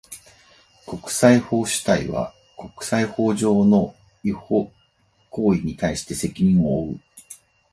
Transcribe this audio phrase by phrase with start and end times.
[0.87, 4.71] 国際法主体は、国際法上の違法
[5.29, 6.99] 行為に対して責任を負う。